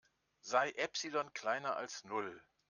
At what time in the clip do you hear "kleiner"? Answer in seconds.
1.33-1.75